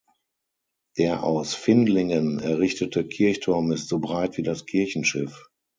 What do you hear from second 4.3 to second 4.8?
wie das